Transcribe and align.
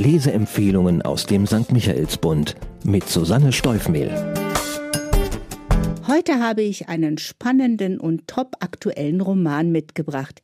Leseempfehlungen 0.00 1.02
aus 1.02 1.26
dem 1.26 1.46
St. 1.46 1.72
Michaelsbund 1.72 2.56
mit 2.84 3.06
Susanne 3.06 3.52
Steufmehl. 3.52 4.10
Heute 6.08 6.40
habe 6.40 6.62
ich 6.62 6.88
einen 6.88 7.18
spannenden 7.18 8.00
und 8.00 8.26
topaktuellen 8.26 9.20
Roman 9.20 9.70
mitgebracht. 9.70 10.40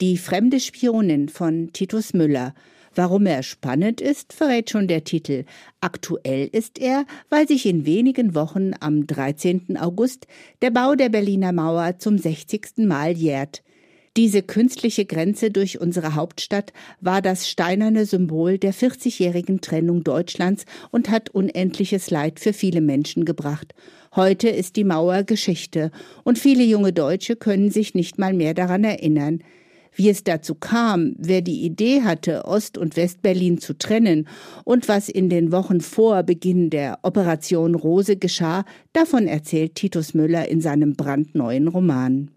Die 0.00 0.16
fremde 0.16 0.60
Spionin 0.60 1.28
von 1.28 1.72
Titus 1.72 2.14
Müller. 2.14 2.54
Warum 2.94 3.26
er 3.26 3.42
spannend 3.42 4.00
ist, 4.00 4.32
verrät 4.32 4.70
schon 4.70 4.86
der 4.86 5.02
Titel. 5.02 5.44
Aktuell 5.80 6.48
ist 6.52 6.78
er, 6.78 7.04
weil 7.30 7.48
sich 7.48 7.66
in 7.66 7.86
wenigen 7.86 8.36
Wochen 8.36 8.74
am 8.78 9.08
13. 9.08 9.76
August 9.76 10.28
der 10.62 10.70
Bau 10.70 10.94
der 10.94 11.08
Berliner 11.08 11.50
Mauer 11.50 11.98
zum 11.98 12.16
60. 12.16 12.86
Mal 12.86 13.16
jährt. 13.16 13.64
Diese 14.20 14.42
künstliche 14.42 15.06
Grenze 15.06 15.50
durch 15.50 15.80
unsere 15.80 16.14
Hauptstadt 16.14 16.74
war 17.00 17.22
das 17.22 17.48
steinerne 17.48 18.04
Symbol 18.04 18.58
der 18.58 18.74
40-jährigen 18.74 19.62
Trennung 19.62 20.04
Deutschlands 20.04 20.66
und 20.90 21.08
hat 21.08 21.30
unendliches 21.30 22.10
Leid 22.10 22.38
für 22.38 22.52
viele 22.52 22.82
Menschen 22.82 23.24
gebracht. 23.24 23.74
Heute 24.14 24.50
ist 24.50 24.76
die 24.76 24.84
Mauer 24.84 25.22
Geschichte 25.22 25.90
und 26.22 26.38
viele 26.38 26.64
junge 26.64 26.92
Deutsche 26.92 27.34
können 27.34 27.70
sich 27.70 27.94
nicht 27.94 28.18
mal 28.18 28.34
mehr 28.34 28.52
daran 28.52 28.84
erinnern. 28.84 29.42
Wie 29.94 30.10
es 30.10 30.22
dazu 30.22 30.54
kam, 30.54 31.14
wer 31.16 31.40
die 31.40 31.62
Idee 31.64 32.02
hatte, 32.02 32.44
Ost- 32.44 32.76
und 32.76 32.98
Westberlin 32.98 33.56
zu 33.56 33.72
trennen 33.72 34.28
und 34.64 34.86
was 34.86 35.08
in 35.08 35.30
den 35.30 35.50
Wochen 35.50 35.80
vor 35.80 36.24
Beginn 36.24 36.68
der 36.68 36.98
Operation 37.04 37.74
Rose 37.74 38.16
geschah, 38.16 38.66
davon 38.92 39.26
erzählt 39.26 39.76
Titus 39.76 40.12
Müller 40.12 40.46
in 40.46 40.60
seinem 40.60 40.92
brandneuen 40.92 41.68
Roman. 41.68 42.30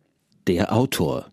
Der 0.47 0.73
Autor 0.73 1.32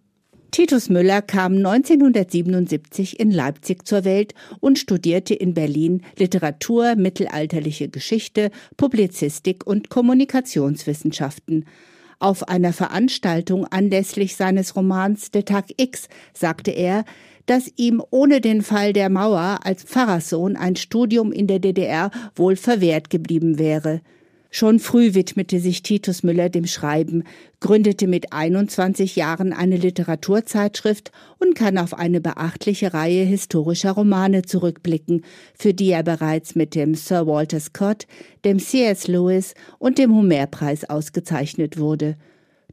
Titus 0.50 0.88
Müller 0.88 1.22
kam 1.22 1.58
1977 1.58 3.20
in 3.20 3.30
Leipzig 3.30 3.86
zur 3.86 4.04
Welt 4.04 4.34
und 4.58 4.80
studierte 4.80 5.32
in 5.32 5.54
Berlin 5.54 6.02
Literatur, 6.18 6.96
mittelalterliche 6.96 7.88
Geschichte, 7.88 8.50
Publizistik 8.76 9.64
und 9.64 9.90
Kommunikationswissenschaften. 9.90 11.66
Auf 12.18 12.48
einer 12.48 12.72
Veranstaltung 12.72 13.64
anlässlich 13.66 14.34
seines 14.34 14.74
Romans 14.74 15.30
Der 15.30 15.44
Tag 15.44 15.66
X 15.76 16.08
sagte 16.34 16.72
er, 16.72 17.04
dass 17.46 17.70
ihm 17.76 18.02
ohne 18.10 18.40
den 18.40 18.62
Fall 18.62 18.92
der 18.92 19.08
Mauer 19.08 19.60
als 19.62 19.84
Pfarrerssohn 19.84 20.56
ein 20.56 20.74
Studium 20.74 21.30
in 21.30 21.46
der 21.46 21.60
DDR 21.60 22.10
wohl 22.34 22.56
verwehrt 22.56 23.08
geblieben 23.08 23.58
wäre. 23.58 24.00
Schon 24.52 24.80
früh 24.80 25.14
widmete 25.14 25.60
sich 25.60 25.84
Titus 25.84 26.24
Müller 26.24 26.48
dem 26.48 26.66
Schreiben, 26.66 27.22
gründete 27.60 28.08
mit 28.08 28.32
21 28.32 29.14
Jahren 29.14 29.52
eine 29.52 29.76
Literaturzeitschrift 29.76 31.12
und 31.38 31.54
kann 31.54 31.78
auf 31.78 31.94
eine 31.94 32.20
beachtliche 32.20 32.92
Reihe 32.92 33.22
historischer 33.22 33.92
Romane 33.92 34.42
zurückblicken, 34.42 35.24
für 35.54 35.72
die 35.72 35.90
er 35.90 36.02
bereits 36.02 36.56
mit 36.56 36.74
dem 36.74 36.96
Sir 36.96 37.28
Walter 37.28 37.60
Scott, 37.60 38.08
dem 38.44 38.58
C.S. 38.58 39.06
Lewis 39.06 39.54
und 39.78 39.98
dem 39.98 40.12
Homerpreis 40.12 40.84
ausgezeichnet 40.84 41.78
wurde. 41.78 42.16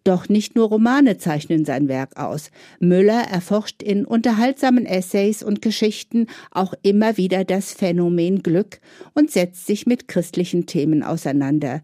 Doch 0.08 0.30
nicht 0.30 0.56
nur 0.56 0.70
Romane 0.70 1.18
zeichnen 1.18 1.66
sein 1.66 1.90
Werk 1.90 2.16
aus. 2.16 2.50
Müller 2.80 3.24
erforscht 3.30 3.84
in 3.84 4.06
unterhaltsamen 4.06 4.86
Essays 4.86 5.44
und 5.44 5.62
Geschichten 5.62 6.28
auch 6.50 6.74
immer 6.82 7.18
wieder 7.18 7.44
das 7.44 7.74
Phänomen 7.74 8.42
Glück 8.42 8.80
und 9.16 9.32
setzt 9.32 9.68
sich 9.68 9.86
mit 9.86 10.08
christlichen 10.08 10.66
Themen 10.66 11.04
auseinander. 11.04 11.82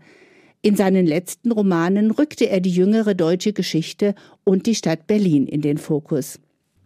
In 0.62 0.78
seinen 0.78 1.06
letzten 1.06 1.52
Romanen 1.52 2.12
rückte 2.12 2.48
er 2.48 2.62
die 2.62 2.72
jüngere 2.72 3.14
deutsche 3.14 3.52
Geschichte 3.52 4.16
und 4.46 4.68
die 4.68 4.76
Stadt 4.76 5.06
Berlin 5.06 5.46
in 5.46 5.60
den 5.60 5.78
Fokus. 5.78 6.40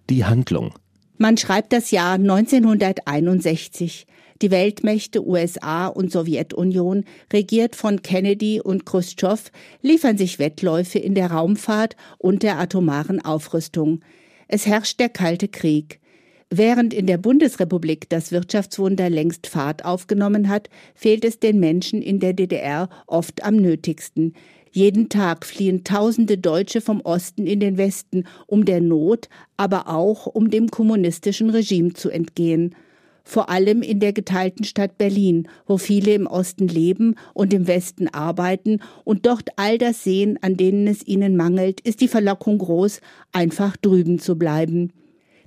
Die 0.09 0.25
Handlung. 0.25 0.73
Man 1.19 1.37
schreibt 1.37 1.71
das 1.71 1.91
Jahr 1.91 2.15
1961. 2.15 4.07
Die 4.41 4.51
Weltmächte 4.51 5.25
USA 5.25 5.87
und 5.87 6.11
Sowjetunion, 6.11 7.05
regiert 7.33 7.75
von 7.75 8.03
Kennedy 8.03 8.61
und 8.61 8.85
Khrushchev, 8.85 9.49
liefern 9.81 10.17
sich 10.17 10.37
Wettläufe 10.37 10.99
in 10.99 11.15
der 11.15 11.31
Raumfahrt 11.31 11.95
und 12.19 12.43
der 12.43 12.59
atomaren 12.59 13.23
Aufrüstung. 13.23 14.01
Es 14.47 14.67
herrscht 14.67 14.99
der 14.99 15.09
Kalte 15.09 15.47
Krieg. 15.47 15.99
Während 16.49 16.93
in 16.93 17.07
der 17.07 17.17
Bundesrepublik 17.17 18.09
das 18.09 18.31
Wirtschaftswunder 18.31 19.09
längst 19.09 19.47
Fahrt 19.47 19.83
aufgenommen 19.83 20.47
hat, 20.49 20.69
fehlt 20.93 21.25
es 21.25 21.39
den 21.39 21.59
Menschen 21.59 22.01
in 22.01 22.19
der 22.19 22.33
DDR 22.33 22.89
oft 23.07 23.43
am 23.43 23.55
nötigsten. 23.55 24.33
Jeden 24.71 25.09
Tag 25.09 25.45
fliehen 25.45 25.83
tausende 25.83 26.37
Deutsche 26.37 26.79
vom 26.79 27.01
Osten 27.01 27.47
in 27.47 27.59
den 27.59 27.77
Westen, 27.77 28.25
um 28.45 28.65
der 28.65 28.81
Not, 28.81 29.27
aber 29.57 29.89
auch 29.89 30.27
um 30.27 30.51
dem 30.51 30.69
kommunistischen 30.69 31.49
Regime 31.49 31.93
zu 31.93 32.09
entgehen 32.11 32.75
vor 33.27 33.49
allem 33.49 33.81
in 33.81 33.99
der 33.99 34.13
geteilten 34.13 34.63
Stadt 34.63 34.97
Berlin, 34.97 35.49
wo 35.65 35.77
viele 35.77 36.13
im 36.13 36.27
Osten 36.27 36.69
leben 36.69 37.15
und 37.33 37.53
im 37.53 37.67
Westen 37.67 38.07
arbeiten 38.07 38.79
und 39.03 39.25
dort 39.25 39.49
all 39.57 39.77
das 39.77 40.01
sehen, 40.01 40.39
an 40.41 40.55
denen 40.55 40.87
es 40.87 41.05
ihnen 41.05 41.35
mangelt, 41.35 41.81
ist 41.81 41.99
die 41.99 42.07
Verlockung 42.07 42.57
groß, 42.57 43.01
einfach 43.33 43.75
drüben 43.75 44.19
zu 44.19 44.37
bleiben. 44.37 44.93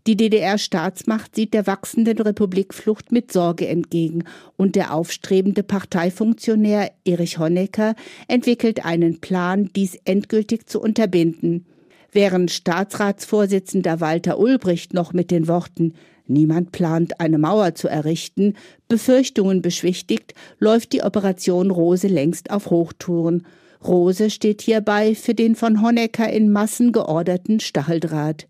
Die 0.07 0.17
DDR-Staatsmacht 0.17 1.35
sieht 1.35 1.55
der 1.55 1.67
wachsenden 1.67 2.19
Republikflucht 2.19 3.13
mit 3.13 3.33
Sorge 3.33 3.67
entgegen 3.67 4.25
und 4.57 4.77
der 4.77 4.93
aufstrebende 4.93 5.63
Parteifunktionär 5.63 6.93
Erich 7.07 7.39
Honecker 7.39 7.95
entwickelt 8.29 8.85
einen 8.85 9.21
Plan, 9.21 9.71
dies 9.75 9.97
endgültig 10.05 10.67
zu 10.67 10.83
unterbinden. 10.83 11.65
Während 12.13 12.51
Staatsratsvorsitzender 12.51 14.01
Walter 14.01 14.39
Ulbricht 14.39 14.93
noch 14.93 15.15
mit 15.15 15.31
den 15.31 15.49
Worten 15.49 15.95
Niemand 16.31 16.71
plant, 16.71 17.21
eine 17.21 17.39
Mauer 17.39 17.75
zu 17.75 17.89
errichten. 17.89 18.55
Befürchtungen 18.89 19.63
beschwichtigt, 19.63 20.33
läuft 20.61 20.93
die 20.93 21.03
Operation 21.03 21.73
Rose 21.73 22.07
längst 22.07 22.51
auf 22.51 22.71
Hochtouren. 22.71 23.47
Rose 23.85 24.31
steht 24.31 24.63
hierbei 24.63 25.17
für 25.17 25.35
den 25.35 25.57
von 25.57 25.83
Honecker 25.83 26.33
in 26.33 26.53
Massen 26.53 26.93
georderten 26.93 27.59
Stacheldraht. 27.59 28.47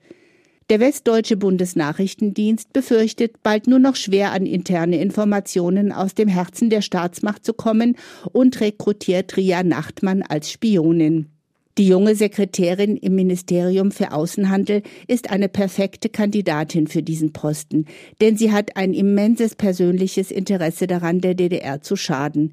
Der 0.69 0.79
Westdeutsche 0.79 1.39
Bundesnachrichtendienst 1.39 2.73
befürchtet, 2.75 3.43
bald 3.43 3.67
nur 3.67 3.79
noch 3.79 3.97
schwer 3.97 4.33
an 4.33 4.45
interne 4.45 5.01
Informationen 5.01 5.91
aus 5.91 6.15
dem 6.15 6.29
Herzen 6.29 6.69
der 6.69 6.83
Staatsmacht 6.83 7.47
zu 7.47 7.55
kommen 7.55 7.97
und 8.31 8.61
rekrutiert 8.61 9.37
Ria 9.39 9.63
Nachtmann 9.63 10.23
als 10.23 10.51
Spionin. 10.51 11.29
Die 11.81 11.89
junge 11.89 12.15
Sekretärin 12.15 12.99
im 12.99 13.15
Ministerium 13.15 13.91
für 13.91 14.13
Außenhandel 14.13 14.83
ist 15.09 15.31
eine 15.31 15.49
perfekte 15.49 16.11
Kandidatin 16.11 16.89
für 16.89 17.03
diesen 17.03 17.33
Posten, 17.33 17.87
denn 18.21 18.37
sie 18.37 18.53
hat 18.53 18.77
ein 18.77 18.93
immenses 18.93 19.55
persönliches 19.55 20.31
Interesse 20.31 20.87
daran, 20.87 21.23
der 21.23 21.33
DDR 21.33 21.81
zu 21.81 21.97
schaden. 21.97 22.53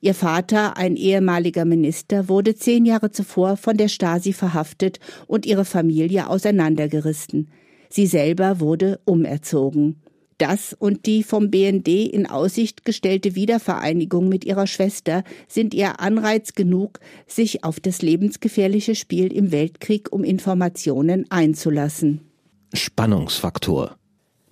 Ihr 0.00 0.14
Vater, 0.14 0.76
ein 0.76 0.94
ehemaliger 0.94 1.64
Minister, 1.64 2.28
wurde 2.28 2.54
zehn 2.54 2.84
Jahre 2.84 3.10
zuvor 3.10 3.56
von 3.56 3.76
der 3.76 3.88
Stasi 3.88 4.32
verhaftet 4.32 5.00
und 5.26 5.44
ihre 5.44 5.64
Familie 5.64 6.30
auseinandergerissen. 6.30 7.50
Sie 7.88 8.06
selber 8.06 8.60
wurde 8.60 9.00
umerzogen. 9.06 9.96
Das 10.38 10.72
und 10.72 11.06
die 11.06 11.24
vom 11.24 11.50
BND 11.50 11.88
in 11.88 12.26
Aussicht 12.26 12.84
gestellte 12.84 13.34
Wiedervereinigung 13.34 14.28
mit 14.28 14.44
ihrer 14.44 14.68
Schwester 14.68 15.24
sind 15.48 15.74
ihr 15.74 15.98
Anreiz 15.98 16.54
genug, 16.54 17.00
sich 17.26 17.64
auf 17.64 17.80
das 17.80 18.02
lebensgefährliche 18.02 18.94
Spiel 18.94 19.32
im 19.32 19.50
Weltkrieg 19.50 20.12
um 20.12 20.22
Informationen 20.22 21.26
einzulassen. 21.30 22.20
Spannungsfaktor 22.72 23.96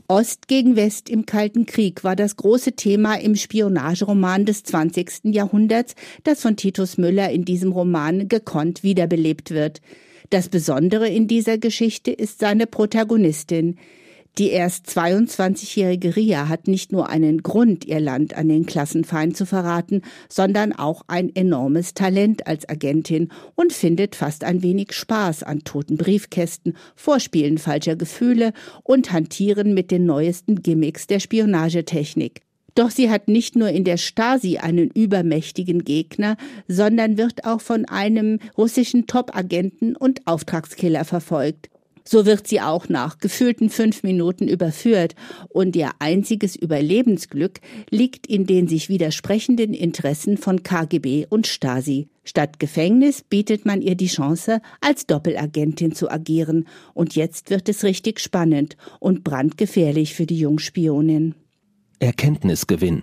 Ost 0.08 0.46
gegen 0.46 0.76
West 0.76 1.08
im 1.08 1.26
Kalten 1.26 1.66
Krieg 1.66 2.04
war 2.04 2.14
das 2.14 2.36
große 2.36 2.72
Thema 2.72 3.14
im 3.14 3.34
Spionageroman 3.34 4.44
des 4.44 4.62
20. 4.62 5.34
Jahrhunderts, 5.34 5.94
das 6.22 6.42
von 6.42 6.56
Titus 6.56 6.96
Müller 6.96 7.30
in 7.30 7.44
diesem 7.44 7.72
Roman 7.72 8.28
gekonnt 8.28 8.84
wiederbelebt 8.84 9.50
wird. 9.50 9.80
Das 10.30 10.48
Besondere 10.48 11.08
in 11.08 11.26
dieser 11.26 11.58
Geschichte 11.58 12.12
ist 12.12 12.38
seine 12.38 12.66
Protagonistin. 12.66 13.78
Die 14.38 14.50
erst 14.50 14.86
22-jährige 14.88 16.14
Ria 16.14 16.48
hat 16.50 16.68
nicht 16.68 16.92
nur 16.92 17.08
einen 17.08 17.42
Grund, 17.42 17.86
ihr 17.86 18.00
Land 18.00 18.36
an 18.36 18.50
den 18.50 18.66
Klassenfeind 18.66 19.34
zu 19.34 19.46
verraten, 19.46 20.02
sondern 20.28 20.74
auch 20.74 21.00
ein 21.06 21.34
enormes 21.34 21.94
Talent 21.94 22.46
als 22.46 22.68
Agentin 22.68 23.30
und 23.54 23.72
findet 23.72 24.14
fast 24.14 24.44
ein 24.44 24.62
wenig 24.62 24.92
Spaß 24.92 25.42
an 25.42 25.60
toten 25.60 25.96
Briefkästen, 25.96 26.76
Vorspielen 26.96 27.56
falscher 27.56 27.96
Gefühle 27.96 28.52
und 28.82 29.10
Hantieren 29.10 29.72
mit 29.72 29.90
den 29.90 30.04
neuesten 30.04 30.62
Gimmicks 30.62 31.06
der 31.06 31.20
Spionagetechnik. 31.20 32.42
Doch 32.74 32.90
sie 32.90 33.08
hat 33.08 33.28
nicht 33.28 33.56
nur 33.56 33.70
in 33.70 33.84
der 33.84 33.96
Stasi 33.96 34.58
einen 34.58 34.90
übermächtigen 34.90 35.82
Gegner, 35.82 36.36
sondern 36.68 37.16
wird 37.16 37.46
auch 37.46 37.62
von 37.62 37.86
einem 37.86 38.38
russischen 38.58 39.06
Top-Agenten 39.06 39.96
und 39.96 40.26
Auftragskiller 40.26 41.06
verfolgt. 41.06 41.70
So 42.08 42.24
wird 42.24 42.46
sie 42.46 42.60
auch 42.60 42.88
nach 42.88 43.18
gefühlten 43.18 43.68
fünf 43.68 44.04
Minuten 44.04 44.46
überführt 44.46 45.16
und 45.48 45.74
ihr 45.74 45.90
einziges 45.98 46.54
Überlebensglück 46.54 47.60
liegt 47.90 48.28
in 48.28 48.46
den 48.46 48.68
sich 48.68 48.88
widersprechenden 48.88 49.74
Interessen 49.74 50.38
von 50.38 50.62
KGB 50.62 51.26
und 51.28 51.48
Stasi. 51.48 52.08
Statt 52.22 52.60
Gefängnis 52.60 53.22
bietet 53.22 53.66
man 53.66 53.82
ihr 53.82 53.96
die 53.96 54.06
Chance, 54.06 54.60
als 54.80 55.06
Doppelagentin 55.06 55.94
zu 55.94 56.10
agieren. 56.10 56.66
Und 56.94 57.16
jetzt 57.16 57.50
wird 57.50 57.68
es 57.68 57.84
richtig 57.84 58.20
spannend 58.20 58.76
und 59.00 59.24
brandgefährlich 59.24 60.14
für 60.14 60.26
die 60.26 60.38
Jungspionin. 60.38 61.34
Erkenntnisgewinn. 61.98 63.02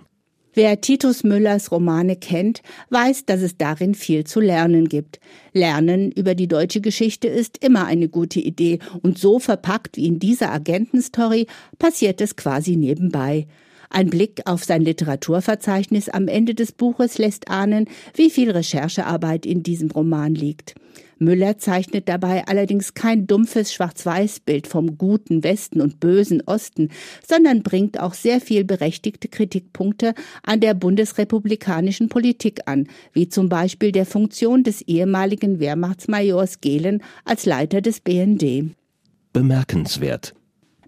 Wer 0.54 0.80
Titus 0.80 1.24
Müllers 1.24 1.72
Romane 1.72 2.14
kennt, 2.14 2.62
weiß, 2.90 3.26
dass 3.26 3.42
es 3.42 3.56
darin 3.56 3.96
viel 3.96 4.22
zu 4.22 4.38
lernen 4.38 4.88
gibt. 4.88 5.18
Lernen 5.52 6.12
über 6.12 6.36
die 6.36 6.46
deutsche 6.46 6.80
Geschichte 6.80 7.26
ist 7.26 7.64
immer 7.64 7.86
eine 7.86 8.08
gute 8.08 8.38
Idee 8.38 8.78
und 9.02 9.18
so 9.18 9.40
verpackt 9.40 9.96
wie 9.96 10.06
in 10.06 10.20
dieser 10.20 10.52
Agentenstory 10.52 11.48
passiert 11.80 12.20
es 12.20 12.36
quasi 12.36 12.76
nebenbei. 12.76 13.48
Ein 13.94 14.10
Blick 14.10 14.42
auf 14.46 14.64
sein 14.64 14.82
Literaturverzeichnis 14.82 16.08
am 16.08 16.26
Ende 16.26 16.56
des 16.56 16.72
Buches 16.72 17.16
lässt 17.18 17.48
ahnen, 17.48 17.86
wie 18.14 18.28
viel 18.28 18.50
Recherchearbeit 18.50 19.46
in 19.46 19.62
diesem 19.62 19.88
Roman 19.92 20.34
liegt. 20.34 20.74
Müller 21.20 21.58
zeichnet 21.58 22.08
dabei 22.08 22.44
allerdings 22.48 22.94
kein 22.94 23.28
dumpfes 23.28 23.72
Schwarz-Weiß-Bild 23.72 24.66
vom 24.66 24.98
guten 24.98 25.44
Westen 25.44 25.80
und 25.80 26.00
bösen 26.00 26.42
Osten, 26.44 26.88
sondern 27.24 27.62
bringt 27.62 28.00
auch 28.00 28.14
sehr 28.14 28.40
viel 28.40 28.64
berechtigte 28.64 29.28
Kritikpunkte 29.28 30.14
an 30.42 30.58
der 30.58 30.74
bundesrepublikanischen 30.74 32.08
Politik 32.08 32.62
an, 32.66 32.88
wie 33.12 33.28
zum 33.28 33.48
Beispiel 33.48 33.92
der 33.92 34.06
Funktion 34.06 34.64
des 34.64 34.82
ehemaligen 34.82 35.60
Wehrmachtsmajors 35.60 36.60
Gehlen 36.60 37.00
als 37.24 37.46
Leiter 37.46 37.80
des 37.80 38.00
BND. 38.00 38.74
Bemerkenswert. 39.32 40.34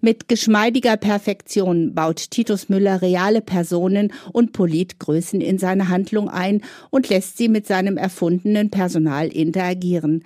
Mit 0.00 0.28
geschmeidiger 0.28 0.96
Perfektion 0.96 1.94
baut 1.94 2.30
Titus 2.30 2.68
Müller 2.68 3.02
reale 3.02 3.40
Personen 3.40 4.12
und 4.32 4.52
Politgrößen 4.52 5.40
in 5.40 5.58
seine 5.58 5.88
Handlung 5.88 6.28
ein 6.28 6.62
und 6.90 7.08
lässt 7.08 7.38
sie 7.38 7.48
mit 7.48 7.66
seinem 7.66 7.96
erfundenen 7.96 8.70
Personal 8.70 9.28
interagieren. 9.28 10.24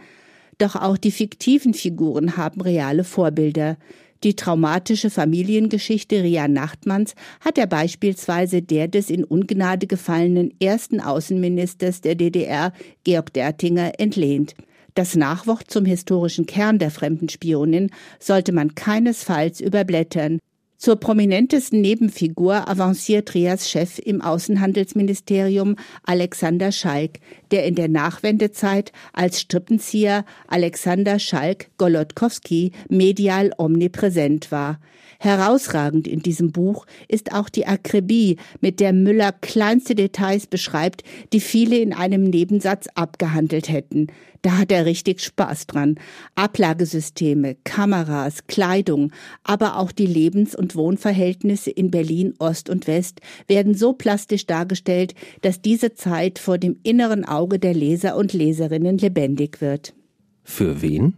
Doch 0.59 0.77
auch 0.77 0.99
die 0.99 1.11
fiktiven 1.13 1.73
Figuren 1.73 2.37
haben 2.37 2.61
reale 2.61 3.05
Vorbilder. 3.05 3.77
Die 4.23 4.37
traumatische 4.37 5.09
Familiengeschichte 5.09 6.23
Ria 6.23 6.47
Nachtmanns 6.47 7.15
hat 7.41 7.57
er 7.57 7.67
beispielsweise 7.67 8.61
der 8.61 8.87
des 8.87 9.09
in 9.09 9.25
Ungnade 9.25 9.87
gefallenen 9.87 10.53
ersten 10.61 11.01
Außenministers 11.01 12.03
der 12.03 12.17
DDR, 12.17 12.75
Georg 13.05 13.33
Dertinger, 13.33 13.93
entlehnt. 13.99 14.55
Das 14.95 15.15
Nachwort 15.15 15.71
zum 15.71 15.85
historischen 15.85 16.47
Kern 16.47 16.79
der 16.79 16.91
Fremdenspionin 16.91 17.91
sollte 18.19 18.53
man 18.53 18.75
keinesfalls 18.75 19.61
überblättern. 19.61 20.39
Zur 20.81 20.97
prominentesten 20.97 21.83
Nebenfigur 21.83 22.67
avanciert 22.67 23.35
Rias 23.35 23.69
Chef 23.69 23.99
im 23.99 24.23
Außenhandelsministerium 24.23 25.77
Alexander 26.05 26.73
Schalk, 26.73 27.19
der 27.51 27.67
in 27.67 27.75
der 27.75 27.89
Nachwendezeit 27.89 28.91
als 29.13 29.43
Strippenzieher 29.43 30.25
Alexander 30.49 31.19
Schalk 31.19 31.69
Golodkowski 31.77 32.73
medial 32.89 33.53
omnipräsent 33.59 34.51
war. 34.51 34.81
Herausragend 35.19 36.09
in 36.09 36.21
diesem 36.21 36.51
Buch 36.51 36.87
ist 37.07 37.35
auch 37.35 37.51
die 37.51 37.67
Akribie, 37.67 38.39
mit 38.63 38.81
der 38.81 38.95
Müller 38.95 39.33
kleinste 39.33 39.95
Details 39.95 40.47
beschreibt, 40.47 41.05
die 41.35 41.41
viele 41.41 41.77
in 41.77 41.93
einem 41.93 42.25
Nebensatz 42.25 42.87
abgehandelt 42.95 43.69
hätten. 43.69 44.07
Da 44.43 44.59
hat 44.59 44.73
er 44.73 44.87
richtig 44.87 45.21
Spaß 45.21 45.67
dran. 45.67 45.97
Ablagesysteme, 46.35 47.57
Kameras, 47.65 48.47
Kleidung, 48.47 49.13
aber 49.45 49.77
auch 49.77 49.93
die 49.93 50.07
Lebens- 50.07 50.55
und 50.55 50.75
Wohnverhältnisse 50.75 51.71
in 51.71 51.91
Berlin 51.91 52.35
Ost 52.39 52.71
und 52.71 52.87
West 52.87 53.21
werden 53.49 53.75
so 53.75 53.93
plastisch 53.93 54.47
dargestellt, 54.47 55.15
dass 55.43 55.61
diese 55.61 55.95
Zeit 55.95 56.39
vor 56.39 56.57
dem 56.57 56.79
inneren 56.83 57.25
Auge 57.25 57.59
der 57.59 57.75
Leser 57.75 58.17
und 58.17 58.33
Leserinnen 58.33 58.99
lebendig 58.99 59.61
wird. 59.61 59.95
Für 60.43 60.81
wen? 60.81 61.15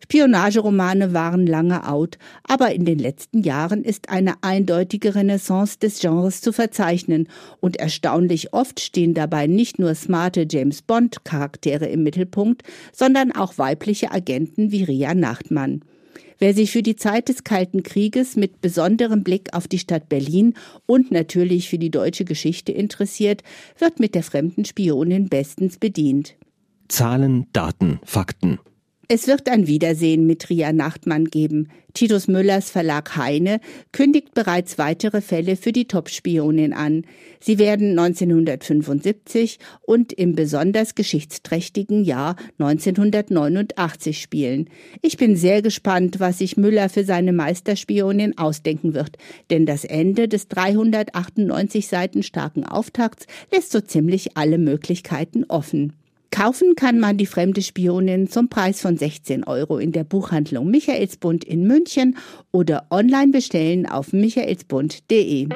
Spionageromane 0.00 1.12
waren 1.12 1.46
lange 1.46 1.88
out, 1.88 2.18
aber 2.44 2.72
in 2.72 2.84
den 2.84 2.98
letzten 2.98 3.42
Jahren 3.42 3.82
ist 3.82 4.08
eine 4.08 4.34
eindeutige 4.42 5.14
Renaissance 5.14 5.78
des 5.78 6.00
Genres 6.00 6.40
zu 6.40 6.52
verzeichnen 6.52 7.28
und 7.60 7.76
erstaunlich 7.76 8.52
oft 8.52 8.80
stehen 8.80 9.12
dabei 9.12 9.46
nicht 9.46 9.78
nur 9.78 9.94
smarte 9.94 10.46
James 10.48 10.82
Bond 10.82 11.24
Charaktere 11.24 11.86
im 11.86 12.04
Mittelpunkt, 12.04 12.62
sondern 12.92 13.32
auch 13.32 13.58
weibliche 13.58 14.12
Agenten 14.12 14.70
wie 14.70 14.84
Ria 14.84 15.14
Nachtmann. 15.14 15.82
Wer 16.38 16.54
sich 16.54 16.70
für 16.70 16.82
die 16.82 16.94
Zeit 16.94 17.28
des 17.28 17.42
Kalten 17.42 17.82
Krieges 17.82 18.36
mit 18.36 18.60
besonderem 18.60 19.24
Blick 19.24 19.54
auf 19.54 19.66
die 19.66 19.80
Stadt 19.80 20.08
Berlin 20.08 20.54
und 20.86 21.10
natürlich 21.10 21.68
für 21.68 21.78
die 21.78 21.90
deutsche 21.90 22.24
Geschichte 22.24 22.70
interessiert, 22.70 23.42
wird 23.76 23.98
mit 23.98 24.14
der 24.14 24.22
fremden 24.22 24.64
Spionin 24.64 25.28
bestens 25.28 25.78
bedient. 25.78 26.36
Zahlen, 26.86 27.48
Daten, 27.52 27.98
Fakten. 28.04 28.60
Es 29.10 29.26
wird 29.26 29.48
ein 29.48 29.66
Wiedersehen 29.66 30.26
mit 30.26 30.50
Ria 30.50 30.70
Nachtmann 30.70 31.24
geben. 31.24 31.68
Titus 31.94 32.28
Müllers 32.28 32.68
Verlag 32.68 33.16
Heine 33.16 33.58
kündigt 33.90 34.34
bereits 34.34 34.76
weitere 34.76 35.22
Fälle 35.22 35.56
für 35.56 35.72
die 35.72 35.88
Top-Spionin 35.88 36.74
an. 36.74 37.06
Sie 37.40 37.58
werden 37.58 37.98
1975 37.98 39.60
und 39.80 40.12
im 40.12 40.34
besonders 40.34 40.94
geschichtsträchtigen 40.94 42.04
Jahr 42.04 42.36
1989 42.58 44.20
spielen. 44.20 44.68
Ich 45.00 45.16
bin 45.16 45.36
sehr 45.36 45.62
gespannt, 45.62 46.20
was 46.20 46.36
sich 46.36 46.58
Müller 46.58 46.90
für 46.90 47.04
seine 47.04 47.32
Meisterspionin 47.32 48.36
ausdenken 48.36 48.92
wird, 48.92 49.16
denn 49.48 49.64
das 49.64 49.86
Ende 49.86 50.28
des 50.28 50.48
398 50.48 51.88
Seiten 51.88 52.22
starken 52.22 52.66
Auftakts 52.66 53.26
lässt 53.50 53.72
so 53.72 53.80
ziemlich 53.80 54.36
alle 54.36 54.58
Möglichkeiten 54.58 55.44
offen. 55.48 55.94
Kaufen 56.30 56.74
kann 56.76 57.00
man 57.00 57.16
die 57.16 57.26
fremde 57.26 57.62
Spionin 57.62 58.28
zum 58.28 58.48
Preis 58.48 58.80
von 58.80 58.96
16 58.96 59.44
Euro 59.44 59.78
in 59.78 59.92
der 59.92 60.04
Buchhandlung 60.04 60.70
Michaelsbund 60.70 61.44
in 61.44 61.66
München 61.66 62.16
oder 62.52 62.86
online 62.90 63.32
bestellen 63.32 63.86
auf 63.86 64.12
michaelsbund.de. 64.12 65.48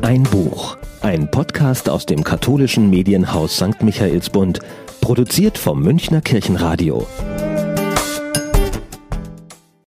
Ein 0.00 0.22
Buch, 0.24 0.76
ein 1.02 1.30
Podcast 1.30 1.88
aus 1.88 2.06
dem 2.06 2.24
katholischen 2.24 2.90
Medienhaus 2.90 3.56
St. 3.56 3.82
Michaelsbund, 3.82 4.60
produziert 5.00 5.58
vom 5.58 5.82
Münchner 5.82 6.20
Kirchenradio. 6.20 7.06